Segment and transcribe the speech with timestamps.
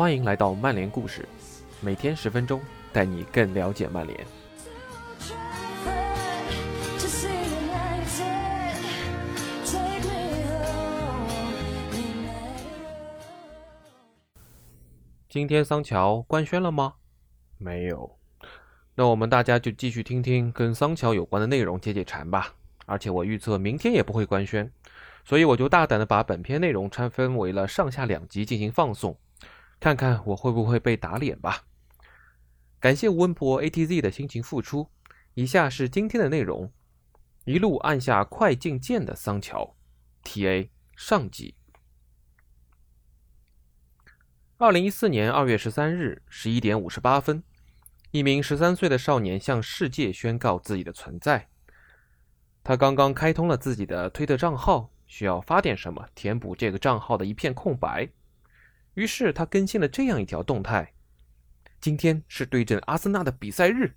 [0.00, 1.28] 欢迎来到曼联故事，
[1.82, 2.58] 每天十分钟，
[2.90, 4.18] 带你更了解曼联。
[15.28, 16.94] 今天桑乔官宣了吗？
[17.58, 18.10] 没有。
[18.94, 22.54] 那我们大家就继续听听跟桑乔有关的内容，解解馋吧。
[22.86, 24.72] 而且我预测明天也不会官宣，
[25.26, 29.14] 所以我就大胆的把本篇内容拆分为了上下两集进行放送，
[29.80, 31.64] 看看我会不会被打脸吧。
[32.78, 34.90] 感谢温博 ATZ 的辛勤付出。
[35.34, 36.70] 以下是今天的内容：
[37.44, 39.74] 一路按下快进键的桑乔
[40.22, 41.54] ，TA 上集。
[44.58, 47.42] 二零一四年二月十三日十一点五十八分，
[48.10, 51.48] 一名十三岁的少年向世界宣告自己的存在。
[52.62, 58.10] 他刚刚开通了自己的推特账号，需要发点什么填补这个账号的一片空白。
[58.94, 60.94] 于是他更新了这样一条动态
[61.80, 63.94] ：“今天是对阵阿森纳的比赛日。”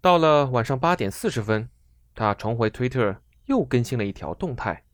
[0.00, 1.68] 到了晚上八点四十分，
[2.14, 4.84] 他重回推特，又更新了一条动态：“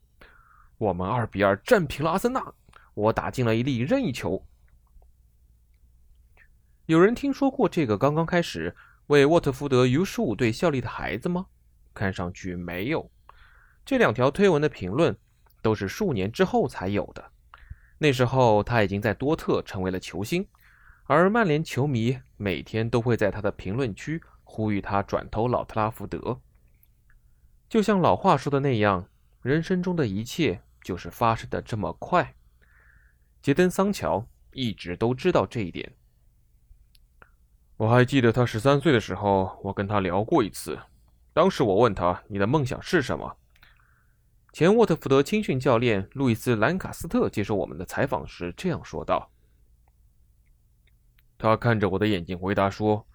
[0.77, 2.53] 我们二比二战平了阿森纳。”
[2.93, 4.45] 我打进了一粒任意球。
[6.87, 8.75] 有人听说过这个刚刚开始
[9.07, 11.45] 为沃特福德 U 十五队效力的孩子吗？
[11.93, 13.09] 看上去没有。
[13.85, 15.17] 这两条推文的评论
[15.61, 17.31] 都是数年之后才有的。
[18.03, 20.47] 那时候他已经在多特成为了球星，
[21.03, 26.41] 而曼联球迷每天都会在他的评论区呼吁他转投老特拉福德。
[27.69, 29.07] 就像老话说的那样，
[29.43, 32.33] 人生中的一切就是发生的这么快。
[33.39, 35.93] 杰登·桑乔一直都知道这一点。
[37.77, 40.79] 我还记得他十三岁的时候，我跟他聊过一次。
[41.33, 43.37] 当时我问他：“你的梦想是什么？”
[44.51, 49.31] 前沃特福德青训教练路易斯·兰卡斯特接受我们的采访时这样说道
[51.37, 53.07] ：“他看着我的眼睛回答说：‘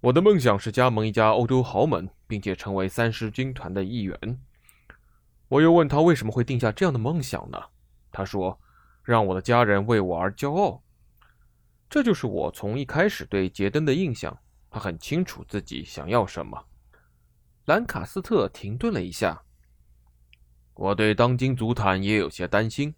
[0.00, 4.40] 我的梦想是加盟一家欧洲豪门，并且成为三狮军团的一员。’
[5.48, 7.62] 我又问他为什么会定下这样的梦想呢？
[8.10, 8.58] 他说。”
[9.08, 10.82] 让我的家人为我而骄傲，
[11.88, 14.38] 这就是我从一开始对杰登的印象。
[14.68, 16.62] 他很清楚自己想要什么。
[17.64, 19.42] 兰卡斯特停顿了一下，
[20.78, 22.94] 我对当今足坛也有些担心。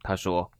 [0.00, 0.50] 他说：“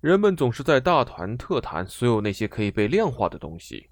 [0.00, 3.86] 人们总是在大谈特谈所有那些可以被量化的东西。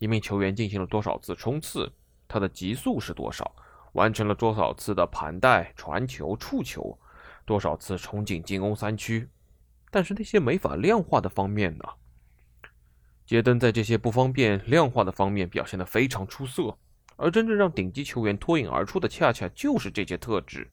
[0.00, 1.92] 一名球员进行了多少次冲刺？
[2.26, 3.54] 他的极速是多少？
[3.92, 6.98] 完成了多少次的盘带、传球、触球？”
[7.46, 9.28] 多少次冲进进攻三区，
[9.92, 11.84] 但是那些没法量化的方面呢？
[13.24, 16.76] 杰登在这些不方便量化的方面表现得非常出色，
[17.18, 20.70] 而真正让顶级球员脱颖而出的，恰恰就是这些特质。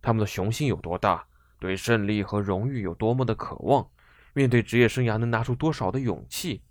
[0.00, 1.26] 他们的雄心有多大，
[1.58, 3.84] 对胜利和荣誉有多么的渴望，
[4.32, 6.62] 面对职业生涯能拿出多少的勇气，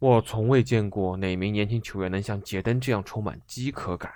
[0.00, 4.12] 我从未见过哪名年轻球员能像杰登这样充满饥渴感。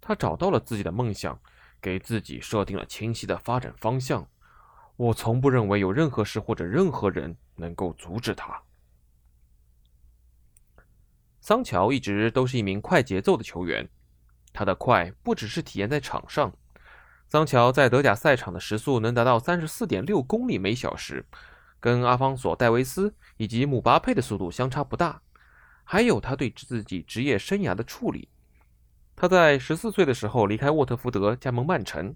[0.00, 1.36] 他找到了自己的梦想。
[1.82, 4.28] 给自己设定了清晰的发展方向，
[4.96, 8.60] 我从不认为有任何事或者任何人能够阻止他。
[11.50, 13.88] 桑乔一直都是一名快节奏的球员，
[14.52, 16.54] 他的快不只是体现在场上。
[17.28, 21.26] 桑乔在德甲赛场的时速能达到三十四点六公里每小时，
[21.80, 25.20] 跟阿方索·戴维斯以及姆巴佩的速度相差不大。
[25.82, 28.28] 还有他对自己职业生涯的处理。
[29.16, 32.14] 他在十四岁的时候离开沃特福德，加盟曼城；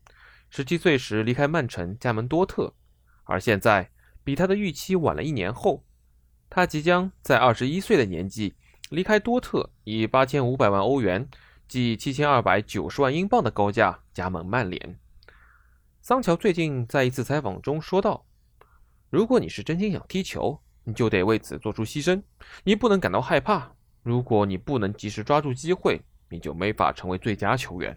[0.49, 2.73] 十七岁时离开曼城，加盟多特。
[3.25, 3.91] 而现在，
[4.23, 5.85] 比他的预期晚了一年后，
[6.49, 8.55] 他即将在二十一岁的年纪
[8.95, 11.29] 离开多特，以八千五百万欧元
[11.69, 14.99] （即七千二百九十万英镑）的高价加盟曼联。
[16.01, 18.25] 桑乔最近在一次采访中说道
[19.11, 22.23] ：“如果你是真心想踢球，你就得为此做出牺牲。
[22.63, 23.73] 你不能感到害怕。
[24.03, 26.01] 如果你不能及时抓住机会。”
[26.31, 27.97] 你就没法成为最佳球员。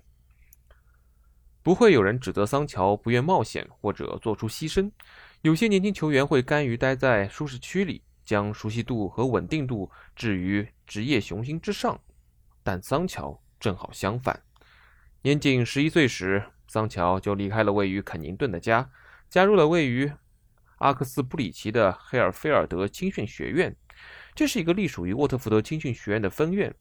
[1.63, 4.91] 不会有人指责桑乔不愿冒险或者做出牺牲。
[5.41, 11.99] 有些年轻球员会甘于待在舒适区里，将熟悉度和稳定度置于职业雄心之上。
[12.63, 14.41] 但桑乔正好相反。
[15.21, 18.89] 年仅十一岁时，桑乔就离开了位于肯宁顿的家，
[19.29, 20.11] 加入了位于
[20.77, 23.75] 阿克斯布里奇的黑尔菲尔德青训学院。
[24.33, 26.73] 这是一个隶属于沃特福德青训学院的分院。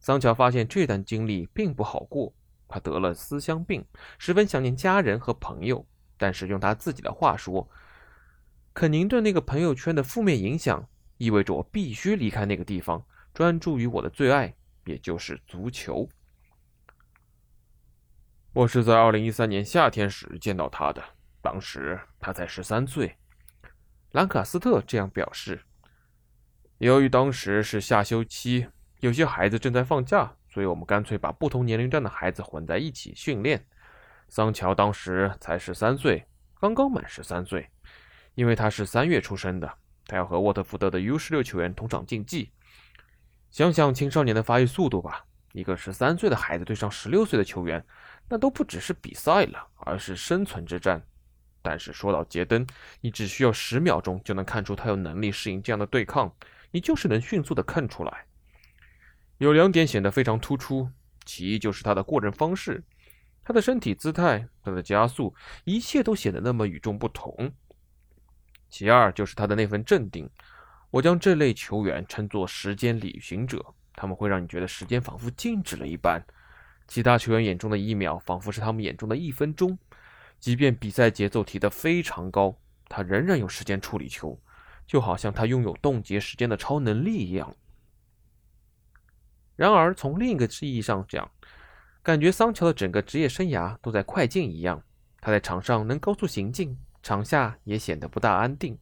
[0.00, 2.34] 桑乔发现这段经历并不好过，
[2.66, 3.84] 他得了思乡病，
[4.18, 5.86] 十分想念家人和朋友。
[6.16, 7.68] 但是用他自己的话说，
[8.72, 13.04] 肯宁顿那个朋友圈的负面影响，意味着我必须离开那个地方，
[13.34, 14.54] 专注于我的最爱，
[14.84, 16.08] 也就是足球。
[18.52, 21.02] 我是在二零一三年夏天时见到他的，
[21.42, 23.16] 当时他才十三岁。
[24.12, 25.60] 兰卡斯特这样表示
[26.78, 28.68] ：“由于当时是夏休期，
[29.00, 33.66] 有些孩子正在放假，所以我们干脆把不同年龄段的孩子混在一起训练。
[34.28, 36.24] 桑乔当时才十三岁，
[36.60, 37.68] 刚刚满十三岁，
[38.36, 42.52] 因为他是三月出生的，他要和沃特福德的 U 十六球员同场竞技。
[43.54, 47.86] 想想青少年的发育速度吧，一个十三岁的孩子对上十六岁的球员，
[48.28, 51.00] 那都不只是比赛了，而是生存之战。”
[51.62, 52.66] 但是说到杰登，
[53.00, 56.34] 你只需要十秒钟就能看出他有能力适应这样的对抗，
[56.72, 58.26] 你就是能迅速的看出来。
[59.38, 60.90] 有两点显得非常突出，
[61.24, 62.82] 其一就是他的过人方式，
[63.44, 67.52] 他的身体姿态，他的加速，一切都显得那么与众不同。
[68.68, 70.28] 其二就是他的那份镇定，
[70.94, 76.24] 我将这类球员称作时间旅行者，他们会让你觉得时间仿佛静止了一般，
[76.86, 79.76] 其他球员眼中的一秒，仿佛是他们眼中的一分钟。
[80.38, 82.56] 即便比赛节奏提得非常高，
[82.88, 84.38] 他仍然有时间处理球，
[84.86, 87.52] 就好像他拥有冻结时间的超能力一样。
[89.56, 91.28] 然而，从另一个意义上讲，
[92.04, 94.80] 感觉桑乔的整个职业生涯都在快进一样。
[95.20, 98.78] 他在场上能高速行进，场下也显得不大安定。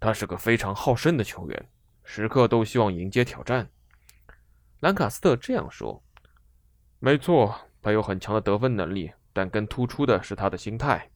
[0.00, 1.68] 他是个非常好胜的球员，
[2.04, 3.68] 时刻都希望迎接挑战。
[4.80, 6.02] 兰卡斯特这样说
[7.00, 11.10] ：“没错，他有很强的得分能力。”但更突出的是他的心态。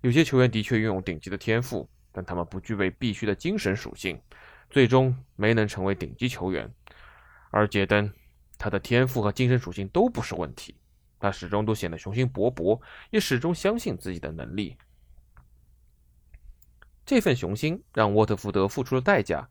[0.00, 4.16] 有些球员的确拥有顶级的天赋，但他们不具备必须的精神属性，
[4.70, 6.72] 最终没能成为顶级球员。
[7.50, 8.08] 而杰登，
[8.56, 10.76] 他的天赋和精神属性都不是问题，
[11.18, 14.76] 他始终都显得雄心勃勃，也始终相信自己的能力。
[17.14, 19.48] 这份雄心让沃特福德付出了代价。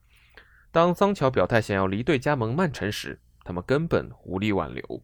[0.69, 5.01] 当桑乔表态想要离队加盟曼城时，他们根本无力挽留。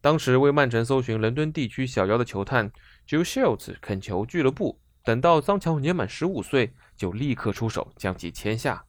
[0.00, 2.72] 当时为曼城搜寻伦敦地区小妖的球探
[3.06, 8.82] Joe Shields 恳求俱乐部等到桑乔年满十五岁就立刻出手将其签下。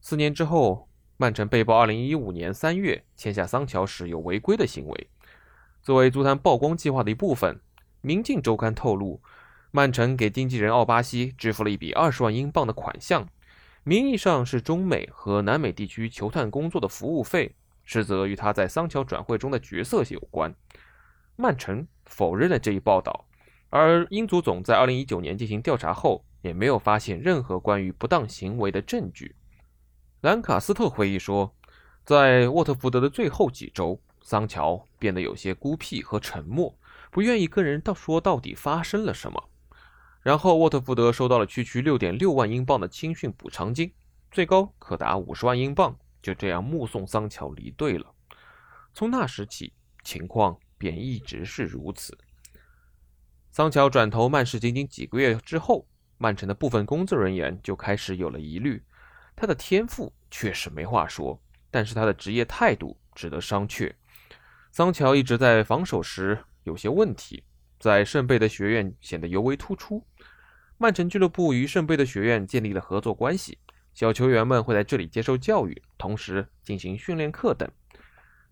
[0.00, 5.10] 四年之后，曼城被曝2015年3月签下桑乔时有违规的行为。
[5.82, 7.56] 作为足坛曝光计划的一部分，
[8.02, 9.20] 《明镜周刊》透露，
[9.70, 13.28] 曼城给经纪人奥巴西支付了一笔二十万英镑的款项，
[13.84, 17.54] 名义上是中美和南美地区球探工作的服务费。
[17.88, 20.52] 实则与他在桑乔转会中的角色有关。
[21.36, 23.26] 曼城否认了这一报道，
[23.70, 29.36] 而英足总在2019年进行调查后，也没有发现任何关于不当行为的证据。
[30.22, 31.54] 兰卡斯特回忆说，
[32.04, 36.76] 在沃特福德的最后几周，桑乔变得有些孤僻和沉默，
[37.12, 39.48] 不愿意跟人到说到底发生了什么。
[40.26, 43.92] 然后沃特福德收到了区区6.6万英镑的青训补偿金，
[44.32, 45.96] 最高可达50万英镑。
[46.20, 48.12] 就这样目送桑乔离队了。
[48.92, 52.18] 从那时起，情况便一直是如此。
[53.52, 55.86] 桑乔转投曼市仅仅几个月之后，
[56.18, 58.82] 曼城的部分工作人员就开始有了疑虑。
[59.36, 61.40] 他的天赋确实没话说，
[61.70, 63.94] 但是他的职业态度值得商榷。
[64.72, 67.44] 桑乔一直在防守时有些问题，
[67.78, 70.04] 在圣贝的学院显得尤为突出。
[70.78, 73.58] 曼城俱乐部与圣贝的学院建立了合作关系。
[73.94, 77.66] 小球员们会在这里接受教育，同时进行训练课等。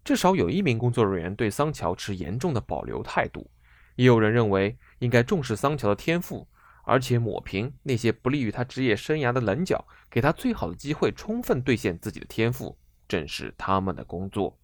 [0.03, 3.51] 至少有一名工作人员对桑乔持严重的保留态度，
[3.97, 6.49] 也有人认为应该重视桑乔的天赋，
[6.85, 14.59] 而且抹平那些不利于他职业生涯的棱角，给他最好的机会，充分兑现自己的天赋，正是他们的工作。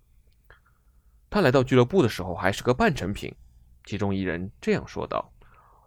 [1.28, 3.34] 他来到俱乐部的时候还是个半成品，
[3.84, 5.30] 其中一人这样说道：“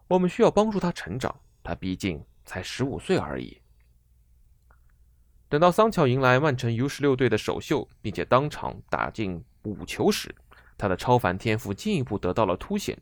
[0.08, 3.62] 我们需要帮助他成长，他毕竟才十五岁而已。”
[5.50, 10.34] 等到桑乔迎来曼城 U 十六队的首秀，并且当场打进五球时，
[10.78, 12.98] 他的超凡天赋进一步得到了凸显。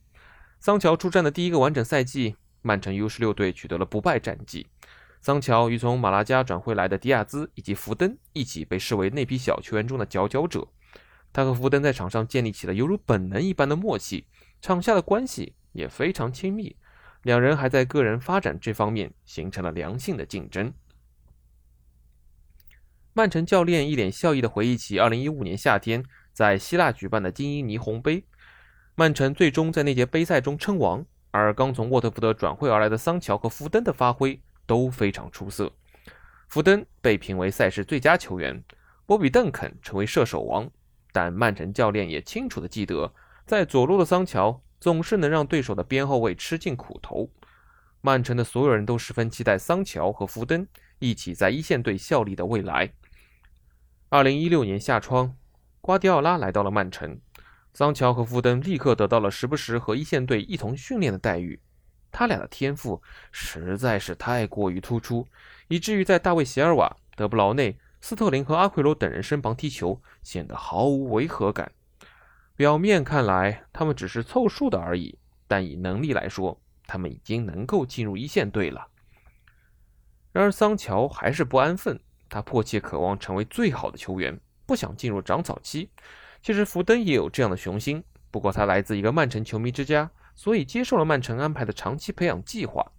[0.60, 4.68] 桑乔出战的第一个完整赛季，曼城 U 十六队取得了不败战绩。
[5.22, 10.68] 桑乔与从马拉加转会来的迪亚兹以及福登一起被视为那批小球员中的佼佼者。
[11.32, 14.28] 他和福登在场上建立起了犹如本能一般的默契，
[14.62, 16.76] 场下的关系也非常亲密。
[17.24, 20.74] 两人还在个人发展这方面形成了良性的竞争。
[23.14, 28.24] 曼城教练一脸笑意地回忆起2015年夏天在希腊举办的精英霓虹杯，
[28.96, 35.72] 曼城最终在那届杯赛中称王，而刚从沃特福德转会而来的桑乔和福登的发挥都非常出色。
[36.48, 38.64] 福登被评为赛事最佳球员，
[39.06, 40.70] 波比·邓肯成为射手王，
[41.12, 43.14] 但曼城教练也清楚地记得，
[43.46, 47.30] 在左路的桑乔总是能让对手的边后卫吃尽苦头。
[48.02, 52.92] 曼城的所有人都十分期待桑乔和福登一起在一线队效力的未来。
[54.10, 55.38] 二零一六年夏窗，
[55.80, 57.22] 瓜迪奥拉来到了曼城，
[57.74, 61.62] 桑乔和福登立刻得到了时不时和一线队一同训练的待遇。
[62.12, 65.28] 他俩的天赋实在是太过于突出，
[65.68, 71.72] 以至于在大卫·席尔瓦、德布劳内、斯特林和阿奎罗等人身旁踢球显得毫无违和感。
[72.62, 78.88] 表面看来，他们只是凑数的而已，但以能力来说，他们已经能够进入一线队了。
[80.32, 82.00] 然而，桑乔还是不安分，
[82.30, 85.90] 他迫切渴望成为最好的球员，不想进入长草期。
[86.44, 90.12] 其实，福登也有这样的雄心，不过他来自一个曼城球迷之家。
[90.36, 92.92] 所以接受了曼城安排的长期培养计划。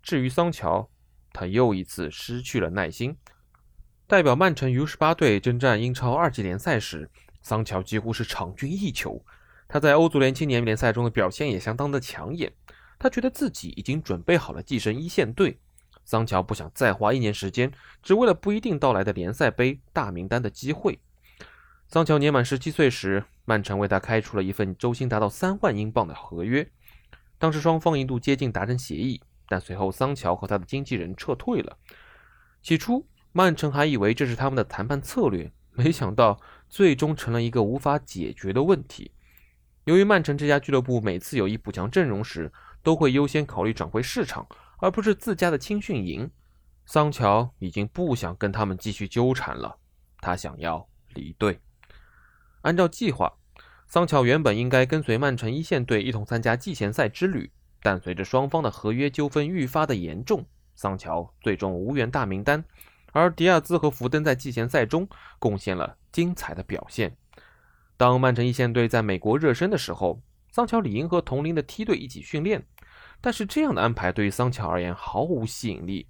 [0.00, 0.88] 至于桑乔，
[1.32, 3.16] 他又一次失去了耐心。
[4.06, 7.10] 代表曼城 U18 队征战英超二级联赛时，
[7.42, 9.22] 桑乔几乎是场均一球。
[9.68, 12.52] 他在欧足联青年联赛中的表现也相当的抢眼。
[12.98, 15.58] 他觉得自己已经准备好了跻身一线队。
[16.04, 17.72] 桑乔不想再花一年时间，
[18.02, 21.00] 只为了不一定到来的联赛杯大名单的机会。
[21.88, 26.68] 桑乔年满十七岁时，曼城为他开出了一份周薪达到三万英镑的合约。
[27.38, 31.76] 当时双方一度接近达成协议，但随后桑乔和他的经纪人撤退了。
[32.62, 36.40] 起初，曼城还以为这是他们的谈判策略，没想到
[36.72, 39.12] 最终成了一个无法解决的问题。
[39.84, 42.50] 由于曼城这家俱乐部每次有意补强阵容时，
[42.82, 44.48] 都会优先考虑转会市场，
[44.78, 46.30] 而不是自家的青训营，
[46.86, 49.76] 桑乔已经不想跟他们继续纠缠了，
[50.22, 51.60] 他想要离队。
[52.62, 53.34] 按照计划，
[53.86, 57.52] 桑乔原本应该跟随曼城一线队一同参加季前赛之旅，
[57.82, 62.64] 但随着双方的合约纠纷愈发的严重，桑乔最终无缘大名单。
[63.12, 67.16] 而迪亚兹和福登在季前赛中贡献了精彩的表现。
[67.96, 72.66] 当曼城一线队在美国热身的时候，桑乔理应和同龄的梯队一起训练，
[73.20, 76.08] 但是这样的安排对于桑乔而言毫无吸引力。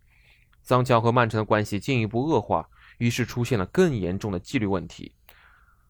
[0.63, 2.69] 桑乔和曼城的关系进一步恶化，
[2.99, 5.13] 于是出现了更严重的纪律问题。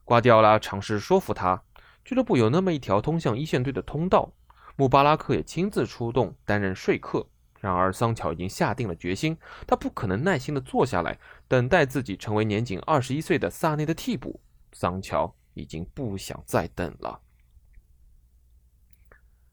[0.04, 1.62] 瓜迪奥拉尝试说服他，
[2.04, 4.32] 俱乐部有那么一条通向一线队的通道。
[4.76, 7.26] 穆巴拉克也亲自出动担任说客。
[7.62, 9.38] 然而，桑乔已经下定了决心，
[9.68, 11.16] 他不可能耐心地坐下来
[11.46, 14.40] 等待自己成为年仅二十一岁的萨内的替补。
[14.72, 17.20] 桑乔已经不想再等了。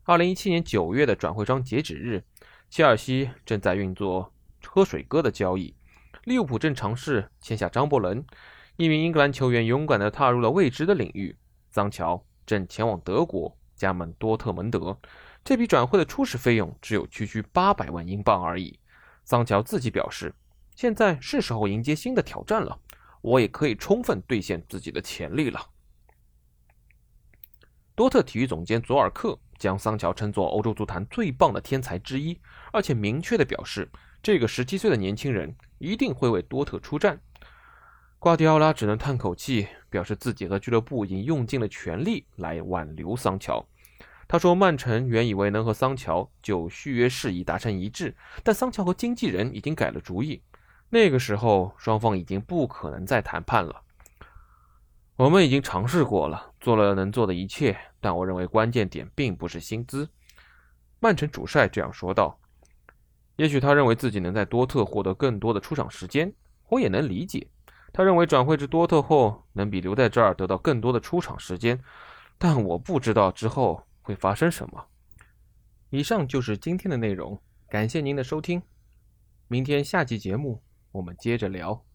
[0.06, 2.24] 二零一七年九月的转会窗截止日，
[2.68, 4.34] 切尔西正在运作
[4.66, 5.76] 喝水哥的交易，
[6.24, 8.26] 利物浦正尝试签下张伯伦。
[8.78, 11.38] 一名英格兰球员勇敢地踏入了未知的领域。
[11.70, 14.98] 桑乔正前往德国加盟多特蒙德。
[15.44, 18.80] 这笔转会的初始费用只有区区八百万英镑而已。
[19.26, 20.34] 桑乔自己表示
[20.76, 22.80] ：“现在是时候迎接新的挑战了，
[23.22, 25.60] 我也可以充分兑现自己的潜力了。”
[27.96, 32.40] 多特体育总监佐尔克将桑乔称作欧洲足坛最棒的天才之一，
[32.72, 33.90] 而且明确地表示，
[34.24, 37.20] 这个十七岁的年轻人一定会为多特出战。
[38.18, 43.66] 瓜迪奥拉只能叹口气，表示自己和俱乐部已经用尽了全力来挽留桑乔。
[44.32, 50.44] 他说：“曼城原以为能和桑乔就续约事宜达成一致，但桑乔和经纪人已经改了主意。
[50.90, 53.82] 那个时候，双方已经不可能再谈判了。
[55.16, 60.08] 我们已经尝试过了，做了能做的一切，但我认为关键点并不是薪资。”
[61.02, 62.40] 曼城主帅这样说道。
[63.36, 66.32] 也许他认为自己能在多特获得更多的出场时间，
[66.68, 67.48] 我也能理解。
[67.92, 71.82] 他认为转会至多特后能比留在这儿得到更多的出场时间，
[72.38, 74.88] 但我不知道之后会发生什么。
[75.92, 77.40] 以上就是今天的内容，
[77.70, 78.60] 感谢您的收听，
[79.48, 81.86] 明天下期节目我们接着聊。